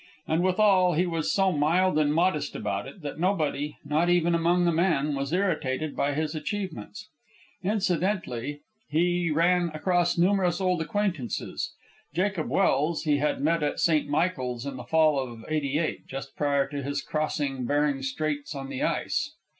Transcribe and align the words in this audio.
And 0.27 0.41
withal, 0.41 0.93
he 0.93 1.05
was 1.05 1.31
so 1.31 1.51
mild 1.51 1.99
and 1.99 2.11
modest 2.11 2.55
about 2.55 2.87
it, 2.87 3.03
that 3.03 3.19
nobody, 3.19 3.77
not 3.85 4.09
even 4.09 4.33
among 4.33 4.65
the 4.65 4.71
men, 4.71 5.13
was 5.13 5.31
irritated 5.31 5.95
by 5.95 6.15
his 6.15 6.33
achievements. 6.33 7.07
Incidentally, 7.61 8.61
he 8.89 9.29
ran 9.29 9.69
across 9.75 10.17
numerous 10.17 10.59
old 10.59 10.81
acquaintances. 10.81 11.71
Jacob 12.15 12.49
Welse 12.49 13.03
he 13.03 13.17
had 13.17 13.41
met 13.41 13.61
at 13.61 13.79
St. 13.79 14.09
Michael's 14.09 14.65
in 14.65 14.75
the 14.75 14.83
fall 14.85 15.19
of 15.19 15.45
'88, 15.47 16.07
just 16.07 16.35
prior 16.35 16.67
to 16.69 16.81
his 16.81 17.03
crossing 17.03 17.65
Bering 17.67 18.01
Straits 18.01 18.55
on 18.55 18.69
the 18.69 18.81
ice. 18.81 19.35